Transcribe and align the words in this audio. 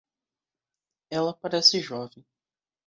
Ela 1.11 1.31
parece 1.31 1.79
jovem. 1.79 2.25